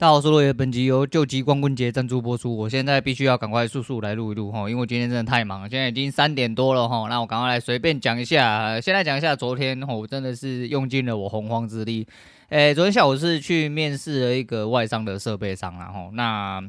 [0.00, 2.56] 大家好，我是落叶，本集由救急光棍节赞助播出。
[2.56, 7.08] 我现在必须要赶快速速来录一录哈，因为我今天真的太忙了，现在已经三点多了哈。
[7.08, 12.06] 那我赶快来随便讲一下，先来讲一下昨天我真的是用尽了我洪荒之力。
[12.50, 16.62] 诶，昨天下午是去面试了一个外商的设备商然后那。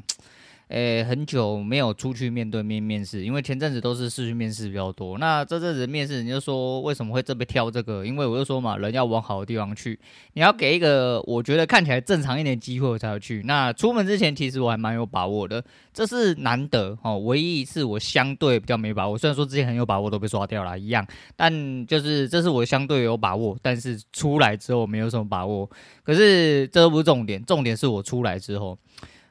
[0.70, 5.18] 诶，很久没有出去面对面面试，因为前阵子都是视讯面试比较多。
[5.18, 8.06] 那这阵子面试，你就说为什么会特别挑这个？
[8.06, 9.98] 因为我就说嘛，人要往好的地方去，
[10.34, 13.42] 你要给一个我觉得看起来正常一点机会我才要去。
[13.46, 15.60] 那出门之前，其实我还蛮有把握的，
[15.92, 19.18] 这是难得哦，唯一一次我相对比较没把握。
[19.18, 25.68] 虽然说之前很有把握都被刷掉了一样，但就是这是我相对有把握，但是出来之后没有什么把握。
[26.04, 28.78] 可是这都不是重点，重点是我出来之后，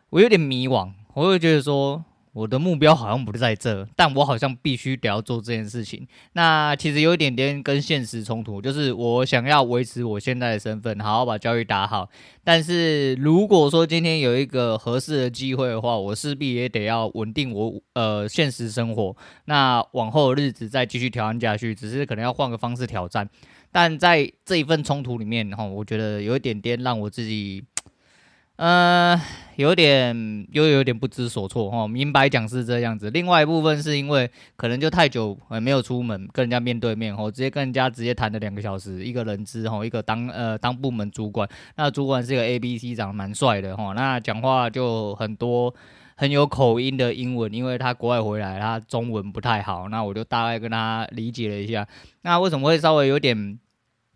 [0.09, 0.91] 我有点迷惘。
[1.19, 2.01] 我会觉得说，
[2.31, 6.07] 我的目标好像不在这，但我好像必须得要做这件事情。
[6.31, 12.09] 那其实有一点点跟现实冲突，就是我想要维持我现在的身份，好好把教育打好。
[12.41, 19.13] 但是如果说今天有一个合适的机会的话，我势必也得要稳定我呃现实生活。
[19.43, 23.29] 那往后的日子再继续挑战下去，只是可能要换个方式挑战。
[23.73, 27.61] 但在这一份冲突里面，哈，我觉得有一点点让我自己。
[28.59, 29.17] 呃，
[29.55, 31.87] 有点又有点不知所措哈。
[31.87, 45.73] 明白讲是这样子，另外一部分是因为可能就太久没有出门跟人家面对面哈，直接跟人家直接谈了两个小时，一个人资哈，一个当呃当部门主管，那主管是一个 A B C 长得蛮帅的哈，那讲话就很多
[46.17, 51.87] 很有口音的英文，因为他国外回来，他中文不太好，那我就大概跟他理解了一下，
[52.23, 53.57] 那为什么会稍微有点。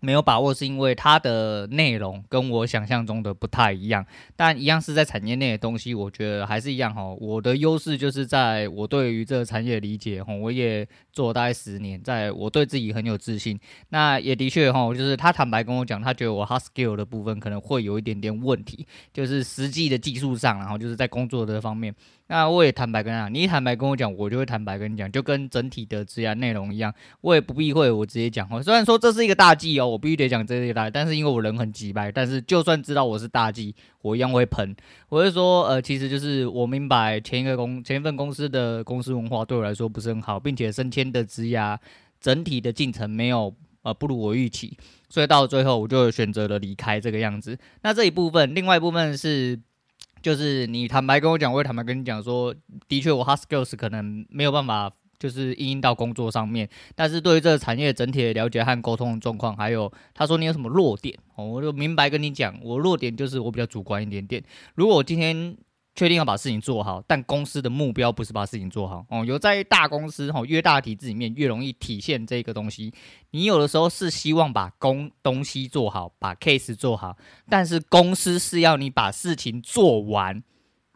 [0.04, 7.02] 没有把握，是因为它的内容跟我想象中的不太一样，但一样是在产业内的东西，我觉得还是一样哈。
[7.22, 13.58] 我的优势就是在我对于这个产业的理解哈，我也做了大概十年，在我对自己很有自信。
[13.90, 21.96] 那也的确哈，就是他坦白跟我讲，他觉得我 hard skill 的部分可能会有一点点问题，就是实际的技术上，然后就是在工作的方面。
[22.34, 28.50] 那我也坦白跟他讲，你坦白跟我讲，我就会坦白跟你讲，就跟整体的职涯内容一样，我也不避讳，我直接讲。
[28.64, 34.76] 虽然说这是一个大忌哦，我必须得讲这一大，但是因为我人很直白，但是就算知道我是大忌，我一样会喷。
[35.10, 41.78] 我会说，呃，其实就是我明白前一个公前一份公司的公司文化对我来说不是很好，并且升迁的职涯
[42.20, 43.54] 整体的进程没有
[43.84, 44.76] 呃不如我预期，
[45.08, 47.56] 所以到最后我就选择了离开这个样子。
[47.84, 49.60] 那这一部分，另外一部分是。
[50.24, 52.56] 就是你坦白跟我讲，我也坦白跟你讲说，
[52.88, 56.68] 的确我 hard skills 可能没有办法，就是应用到工作上面。
[56.96, 64.44] 但是对于这个产业整体的了解和沟通的状况，还有他说你有什么弱点，我就明白跟你讲，我弱点就是我比较主观一点点。
[64.74, 65.56] 如果我今天。
[65.96, 69.24] 确定要把事情做好，但公司的目标不是把事情做好哦。
[69.24, 72.94] 有在大公司哈，越大体制里面越容易体现这个东西。
[73.32, 77.16] 你有的时候是希望把工东西做好，把 case 做好，
[77.48, 80.44] 但是公司是要你把事情做完。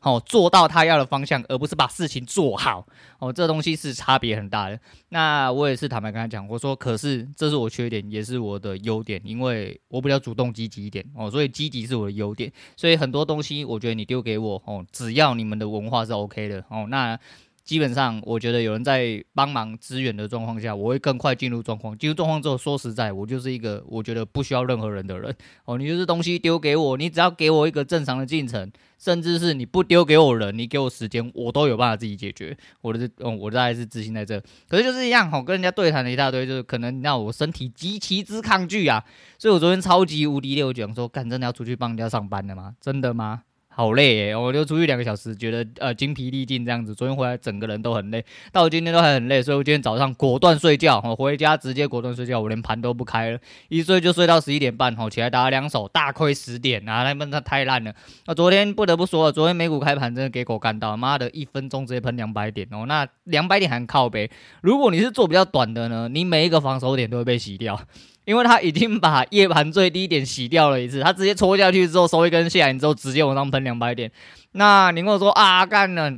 [0.02, 2.86] 哦，做到他要的方向，而不是把事情做好。
[3.20, 4.80] 哦，这东西是差别很大的。
[5.10, 11.04] 那我也是坦白跟他讲，我说，可是这是我缺点，也是我的优点，因为我比较主动积极一点。
[11.16, 12.52] 哦，所以积极是我的优点。
[12.76, 17.20] 所以很多东西，我觉得你丢给我，哦，只要你们的文化是 OK 的，哦，那。
[17.68, 21.96] 基本上，我觉得有人在帮忙支援的状况下，我会更快进入状况。
[21.98, 25.36] 进入状况之后，说实在，我就是一个我觉得不需要任何人的人。
[25.66, 32.58] 哦，你就是东西丢给我，你只要给我一个正常的进程，甚至是你不丢给我人，你给我时间，我都有办法自己解决。
[32.80, 34.42] 我的，嗯，我大概是自信在这。
[34.70, 39.04] 可是就是一样，哦，跟人家对谈了一大堆，就是可能让我身体极其之抗拒啊。
[39.38, 42.76] 所以我昨天超级无敌六，讲说，干，真的要出去帮人家上班的吗？
[42.80, 43.44] 真的吗？
[43.78, 46.96] 好累耶，我就出去两个小时，觉得呃精疲力尽这样子。
[46.96, 53.38] 昨天回来整个人都很累，到今天都还很累，所以我今天早上果断睡觉，我回家直接果断睡觉，我连盘都不开了，
[53.70, 57.94] 一睡就睡到十一点半，吼起来打了两手，大亏十点啊，那那太烂了。
[58.26, 64.28] 那昨天不得不说，昨天美股开盘真的给狗干到，妈的一分钟直接喷两百点哦，那两百点还靠呗。
[64.64, 67.80] 如果你是做比较短的呢，你每一个防守点都会被洗掉。
[68.28, 74.12] 因为他已经把夜盘最低点洗掉了一次， 他直接戳下去之后收一根线，你之后直接往上喷两百点。
[74.52, 76.12] 那你跟我说啊，干了，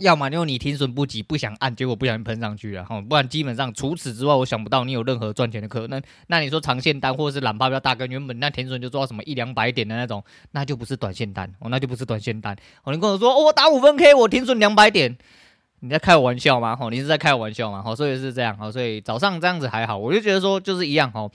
[0.00, 6.02] 要么因为你停损不及，不想按，结果不小心喷上去了哈，不然基本上除此之外，我想不到你有任何赚钱的可能。
[6.26, 12.54] 那你说长线单或者是揽趴比较大，跟原本那停损就做到什么一两百点的那种，那就不是短线单哦，那就不是短线单
[12.84, 12.92] 哦。
[12.92, 15.16] 你跟我说，我打五分 K，我停损两百点。
[15.80, 16.76] 你在开我玩笑吗？
[16.76, 17.82] 吼，你是在开我玩笑吗？
[17.82, 21.30] 吼，所以是这样，吼，所以早上这样子还好，我就觉得说就是一样，吼，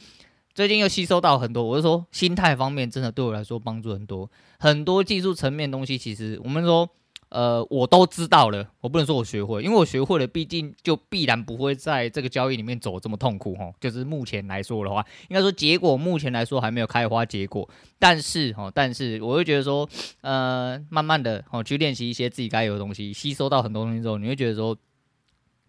[0.53, 6.89] 最近又吸收到很多，我就说心态方面真的对我来说帮助很多，很多技术层面东西，其实我们说。
[7.35, 13.69] 呃，我都知道了，我不能说我学会，因为我学会了，毕竟就必然不会在这个交易里面走这么痛苦哈。
[13.81, 19.89] 就是目前来说的话，应该说结果目前来说还没有开花结果，但是哈，但是我会觉得说，
[20.21, 24.77] 呃，慢慢的哦去练习一些自己该有的东西，吸收到很多东西之后，你会觉得说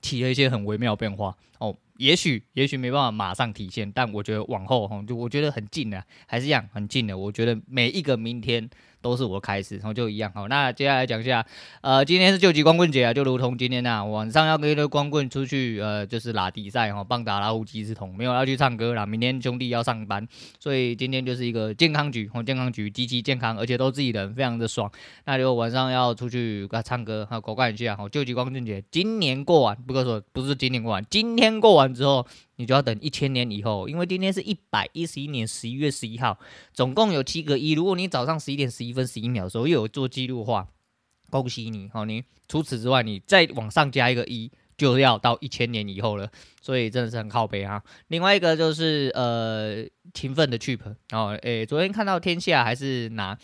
[0.01, 1.77] 起了一些很微妙变化哦。
[1.99, 7.17] 也许也许没办法马上体现，但我觉得往后哈，就我觉得很近了，还是一样很近的。
[7.17, 8.69] 我觉得每一个明天。
[9.03, 10.49] 都是我开始，然后就一样好。
[10.49, 11.47] 那接下来讲一下，
[11.81, 19.07] 呃，今天是救急光棍节啊，就如同今天呐、啊，晚上要跟一堆光棍出去，呃，就是拉比赛哈，棒打老虎鸡之同，没有要去唱歌啦。
[19.07, 20.27] 明天兄弟要上班，
[20.59, 24.91] 所以今天就是一个健康局，哦，健康局极其健康，而且都自己人，非常的爽。
[25.25, 32.27] 那就晚上要出去唱歌，哈，狗干一下，好，救急光棍节，今年过完，不过说不是今年过完，今天过完之后。
[32.59, 36.39] 你就要等一千年以后，因为今天是一百一十一年十一月十一号，
[36.73, 37.73] 总共有七个一。
[37.73, 40.67] 如果你早上十一点十一分十一秒的时候又有做记录的话，
[41.29, 46.31] 恭喜你，好，你除此之外，你再往上加一个一，就要到一千年以后了。
[46.63, 47.83] 所以真的是很靠北啊。
[48.09, 49.85] 另外一个就是呃
[50.15, 50.81] 勤奋的 Cheap
[51.13, 53.39] 哦，诶，昨天看到天下还是拿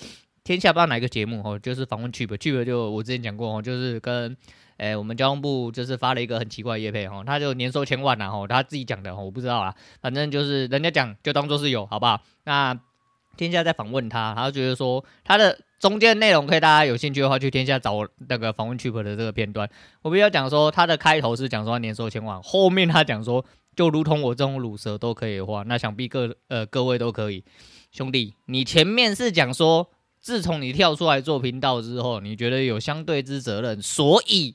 [0.45, 4.37] 天下不知道哪一个节目哦，就是访问 Cheap，Cheap 就我之前讲过哦，就是跟。
[4.79, 12.21] 哎、我们交通部就是发了一个很奇怪的业配哈，他就年收千万呐哈，他自己讲的哈，我不知道啊，反正就是人家讲就当做是有，好不好？
[12.43, 12.77] 那
[13.37, 17.93] 天下在访问他，他就觉得说他的中间内容可以大家有兴趣的话去天下找
[18.29, 19.71] 那个访问 Cheap 的这个片段。
[20.01, 23.45] 我比较讲说他的开头是讲说他年收千万，后面他讲说
[23.77, 27.45] 就如同我这种鲁蛇都可以的话，那想必各呃各位都可以。
[27.93, 29.89] 兄弟，你前面是讲说
[30.23, 34.55] 自从你跳出来做频道之后，你觉得有相对之责任，所以。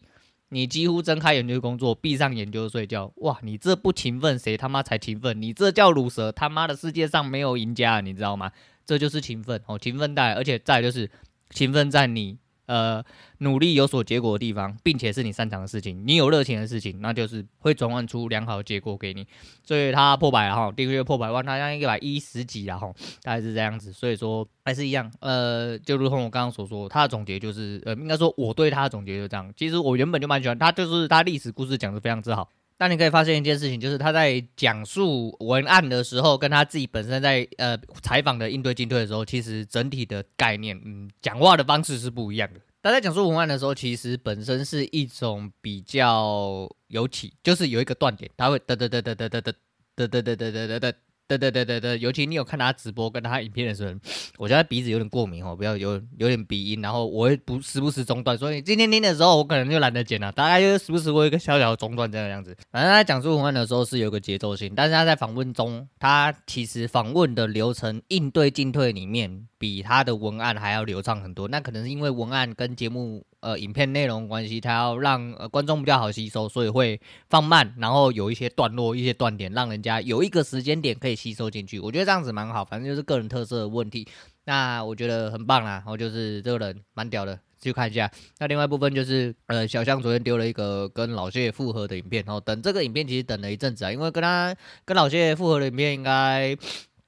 [0.49, 3.11] 你几乎睁开眼就工作，闭上眼就睡觉。
[3.17, 5.41] 哇，你这不勤奋，谁他妈才勤奋？
[5.41, 8.49] 你这叫卤蛇，他妈的世界上没有赢家，你知道吗？
[8.85, 11.11] 这就是勤奋哦，勤奋在，而且再就是
[11.49, 12.37] 勤奋在你。
[12.67, 13.03] 呃，
[13.39, 19.25] 努力有所结果的地方，并且是你擅长的事情，你有热情的事情，那就是会转换出良好的结果给你。
[19.63, 22.93] 所以他破百了哈，订阅破百万，他像一百一十几了哈，
[23.23, 23.91] 大概是这样子。
[23.91, 29.53] 所以说还是一样，呃，就如同我刚刚所说，他的总结就是，呃，应该说我对他的总结就这样。
[29.55, 32.49] 其实我原本就蛮喜欢他，就是他历史故事讲的非常之好。
[32.77, 42.59] 但你可以发现一件事情，就是他在讲述文案的时候，跟他自己本身在呃采访的应对进退的时候，其实整体的概念，嗯，讲话的方式是不一样的。
[42.83, 49.51] 他在讲述文案的时候，其实本身是一种比较有起，就是有一个断点，他会嘚嘚嘚嘚嘚嘚嘚
[49.95, 50.93] 嘚嘚嘚嘚嘚嘚。
[51.27, 53.93] 对对对对对，尤其你有看他直播跟他影片的时候，
[54.37, 62.55] 我觉得他鼻子有点过敏哦，不要有有点鼻音，然后我会不时不时中断，所以今天听的时候我可能就懒得剪了，大概就是时不时会有一个小小的中断这个样子。
[62.71, 71.47] 反正他讲述文案的时候是有个节奏性，但是他在访问中，他其实访问的流程应对进退里面比他的文案还要流畅很多。
[71.49, 73.25] 那可能是因为文案跟节目。
[73.47, 76.99] 呃，影片内容关系，他要让呃观众比较好吸收，所以会
[77.29, 81.79] 放慢，然后有一些段落、一些断点，让人家有一个时间点可以吸收进去。
[81.79, 84.05] 我觉得这样子蛮好，反正就是个人特色的问题。
[84.43, 88.11] 那我觉得很棒啦，然后就是这个人蛮屌的，去看一下。
[88.39, 94.53] 那另外部分就是，呃，小象昨天丢了一个跟老谢复合的影片，然后等这个影片其实等了一阵子啊，因为跟他
[94.83, 96.49] 跟老谢复合的影片应该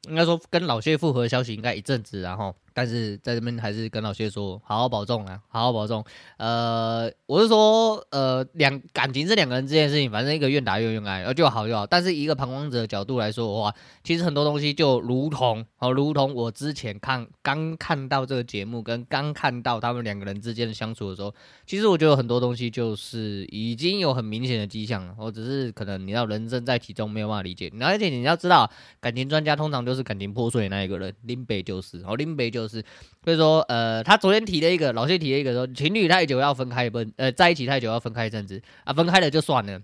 [0.08, 2.56] 应该说跟老谢复合的消息应该一阵子，然后。
[2.80, 6.02] 但是在这边还是跟老谢说，好好保重啊，好好保重。
[6.38, 11.86] 呃，我是说，呃，两感情是两个人之间的事情，反正一个愿打一个愿挨，呃就好就好。
[11.86, 21.36] 但是一个旁观者的角度来说的话，其实很多东西就如同，好，如同我之前看刚看到这个节目，跟刚看到他们两个人之间的相处的时候，
[21.66, 25.14] 其实我觉得很多东西就是已经有很明显的迹象了。
[25.20, 28.72] 我只是可能你要人生在其中没有办法理解，而且你要知道，
[29.02, 32.69] 感情专家通常就是感情破碎的那一个人，林北就是，哦，林北就是。
[32.70, 32.82] 是，
[33.26, 39.82] 所以说，呃，他昨天提了一个，老谢提了一个说，情侣太久要分开一阵，呃，在一起太久要分开一阵子啊，分开了就算了，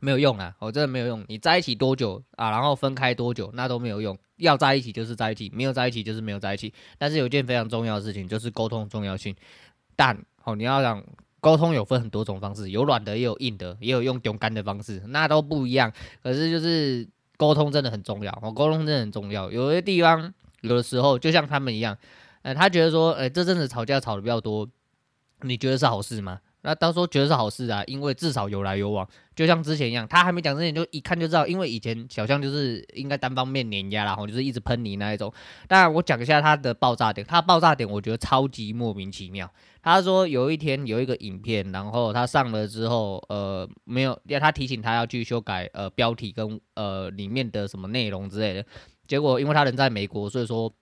[0.00, 1.24] 没有用啊，我、真的没有用。
[1.28, 4.18] 你在一起多久啊，然后分开多久，那都没有用。
[4.36, 6.72] 要在一起就是在一起，没有在一起就是没有在一起。
[6.98, 9.34] 但是有件非常重要的事情，就是沟通重要性。
[9.96, 11.04] 但哦，你要讲
[11.40, 15.92] 沟通有分很多种方式，有软的，也有硬的，也有用勇敢的方式，那都不一样。
[16.22, 19.50] 可是就是沟通真的很重要，哦，沟通真的很重要。
[19.50, 20.32] 有些地方。
[20.62, 21.96] 有的时候就像他们一样，
[22.42, 24.68] 呃，他觉得说，呃，这阵子吵架吵得比较多，
[25.42, 26.40] 你觉得是好事吗？
[26.62, 35.32] 那当时觉得是好事啊，因为至少有来有往，就像之前一样，他还没讲之前就一看就知道，因为以前小象就是应该单方面碾压，然后就是一直喷你那一种。
[35.68, 39.48] 当然我讲一下他的爆炸点，他爆炸点我觉得超级莫名其妙。
[39.80, 48.64] 他说有一天有一个影片，然后他上了之后，呃，没有，要他提醒他要去修改呃标题跟呃里面的什么内容之类的。
[49.08, 50.72] 结果，因为他人在美国，所以说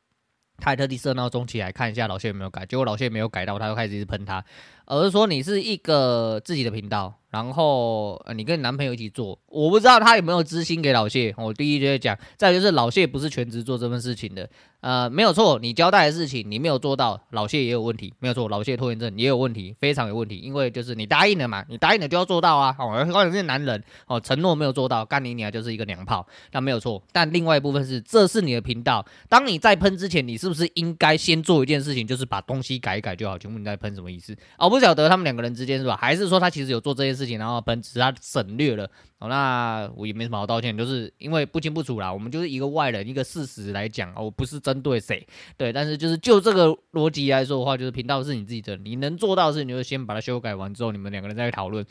[0.59, 4.45] 他还特地设闹钟起来看一下老谢有没有改，结果老谢没有改到，他就开始一直喷他，
[4.87, 7.15] 而是说你是一个自己的频道。
[7.29, 11.35] 然后呃，你跟你男朋友一起做，我不知道他有没有知心给老谢。
[11.37, 14.49] 我第一就会讲，再就是老谢不是全职做这份事情的，
[14.81, 22.75] 呃，没有错，你交代的事情你没有做到，老谢也有问题，没有错，老谢拖延症也有问题，非常有问题，因为就是你答应了嘛，你答应了就要做到啊。
[22.79, 27.03] 哦，关键是男人哦，承诺没有做到，干你娘就是一个娘炮，那没有错。
[27.13, 33.37] 但另外一部分是，这是你的频道，当你在喷之前，你是不是应该先做一件事情，就是把东西改一改就好？
[33.37, 34.35] 请问你在喷什么意思？
[34.57, 35.97] 哦，不不晓得他们两个人之间是吧？
[35.97, 38.85] 还是说他其实有做这件事情，然后本只是他省略了，
[39.19, 42.13] 哦，那我也没什么好道歉，就是因为不清不楚啦。
[42.13, 51.85] 我们就是一个外人，一个事实来讲，我不是针对谁，对，但是就是就这个逻辑来说的话，就是频道是你自己的，你能做到的事，你就先把它修改完之后，你们两个人再去讨论。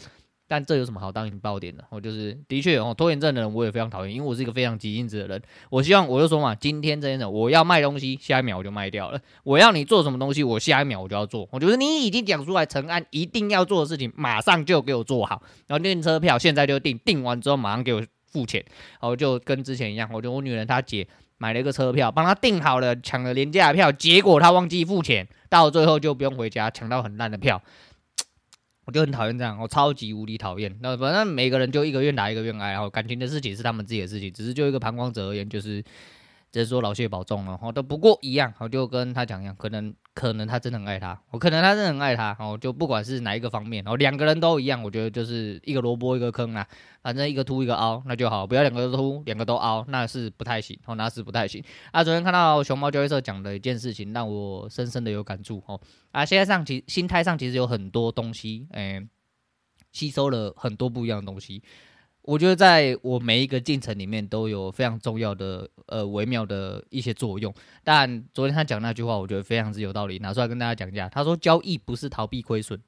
[0.48, 1.84] 但这有什么好当引爆点的？
[1.90, 5.42] 我就是的确哦，拖延症的人我也非常讨厌，因为我是一个非常急性子的人。
[5.70, 9.20] 我希望我就说嘛，今天这件事我要卖东西，下一秒我就卖掉了。
[9.44, 11.48] 我要你做什么东西，我下一秒我就要做。
[11.52, 15.42] 我觉得你已经讲出来，陈安一定要做的事情，马上就给我做好。
[15.68, 18.64] 然后订车票现在就订，订完之后马上给我付钱。
[19.02, 27.60] 然后就跟之前一样，我就我女人她姐买了一个车票，帮她订好了，抢了廉价票，结果她忘记付钱，到最后就不用回家，抢到很烂的票。
[28.86, 30.76] 我就很讨厌这样，我超级无敌讨厌。
[30.82, 35.84] 那反正每个人就一个愿打一个愿挨，然后感情的事情是他们自己的事情，只是就一个旁观者而言，就是。
[36.56, 46.66] 只是说老谢保重了，好的，不过一样，我就跟他讲一样，可能可能他真的很爱他，我可能他真的很爱他，哦，就不管是哪一个方面，然后两个人都一样，我觉得就是一个萝卜一个坑啊，
[47.04, 51.62] 反正一个凸一个凹，那就好，不要两个都凸，两个都凹，那是不太行，哦，那是不太行。
[51.92, 55.78] 啊，昨天看到熊猫交易社讲的一件事情，让我深深的有感触，哦，
[56.12, 59.06] 啊，现在上其心态上其实有很多东西，哎、
[59.92, 61.62] 吸收了很多不一样的东西。
[62.26, 67.54] 我觉得在我每一个进程里面都有非常重要的呃微妙的一些作用，
[67.84, 71.08] 但昨天他讲那句话，我觉得非常之有道理，拿出来跟大家讲一下。
[71.08, 72.82] 他说交易不是逃避亏损，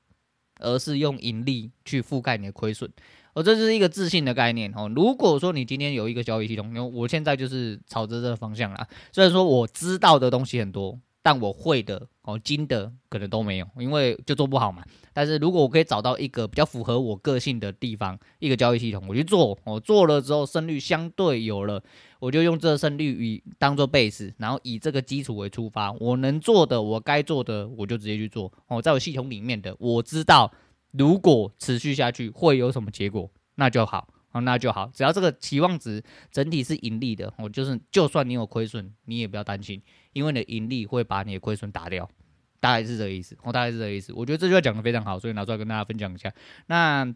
[0.59, 2.91] 而是用盈利去覆盖你的亏损，
[3.35, 4.91] 而这就是一个自信的概念哦。
[4.95, 10.99] 如果说你今天有一个交易系统，因为我现在就是朝着这个方向啦，虽然说我知道的东西很多。
[11.27, 14.81] 但我会的哦，精的可能都没有，因为就做不好嘛。
[15.11, 21.83] 但是如果我可以找到一个比较符合我个性的地方，一个交易系统，我去做，我做了之后胜率相对有了，
[22.19, 28.49] 我就用这个胜率以当做 base，然后以这个基础为出发，我能做的，我该做的，我就直接去做。
[28.67, 30.49] 哦，在我系统里面的，我知道
[30.93, 34.07] 如果持续下去会有什么结果，那就好。
[34.43, 39.81] 那就好，只要这个期望值整体是盈利的，我就是就算你有亏损，你也不要担心，
[40.17, 42.09] 因为你的盈利会把你的亏损打掉，
[42.59, 43.37] 大概是这个意思。
[43.43, 44.11] 我大概是这个意思。
[44.13, 46.33] 我觉得这句话讲的非常好，所以拿出来跟大家分享一下。
[46.65, 47.13] 那。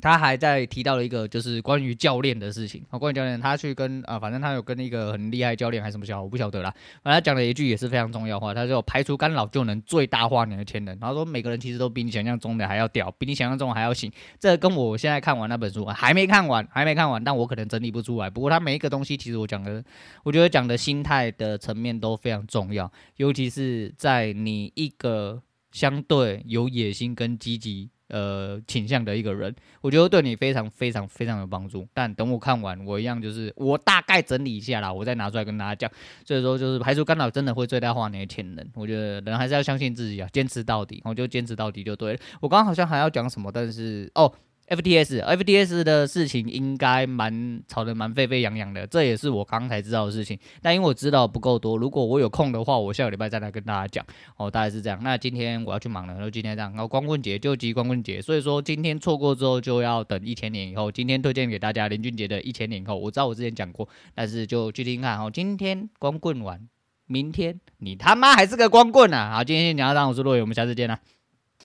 [0.00, 2.84] 他还在提到了一个，就是关于教练的事情。
[2.90, 6.70] 哦，关于教练，他去跟啊，反正他有跟一个很厉害教练还是什么小，我不晓得啦。
[7.02, 10.98] 反正他讲了一句也是非常重要的话，他说排除干扰就能最大化你的潜能。
[11.00, 14.12] 然后说每个人其实都比你想象中的还要屌，比你想象中还要行。
[14.38, 18.28] 这跟我现在看完那本书还没看完，还没看完，但我可能整理不出来。
[18.28, 19.82] 不过他每一个东西，其实我讲的，
[20.22, 27.90] 我觉得讲的心态的层面都非常重要，尤其是在你一个相对有野心跟积极。
[28.08, 31.86] 呃，倾向的一个人，我觉得对你非常非常非常有帮助。
[31.94, 35.90] 但等我看完，我一样就是我大概整理一下啦，我再拿出来跟大家讲。
[36.24, 38.66] 所以说，就是排除干扰，真的会最大化你的潜能。
[38.74, 42.18] 我觉得人还是要相信自己啊，坚持到底，我就坚持到底就对了。
[42.40, 44.32] 我刚刚好像还要讲什么，但是哦。
[44.68, 50.38] FTS，FTS 的事情应该蛮吵得蛮沸沸扬扬的，这也是我刚才知道的事情。
[50.62, 54.04] 但因为我知道不够多，如果我有空的话，我下个礼拜再来跟大家讲。
[54.36, 54.98] 哦，大概是这样。
[55.02, 60.90] 那今天我要去忙了，然后今天这样，然后光棍节就急光棍节，所以说今天错过之后就要等一千年以后。
[60.90, 65.18] 今天推荐给大家林俊杰的一千年以后，我知道我之前讲过，但是就去听看。
[65.18, 66.66] 哦，今天光棍完，
[67.06, 69.34] 明天你他妈还是个光棍啊！
[69.34, 70.98] 好，今天先讲到这，我是洛伟，我们下次见啦。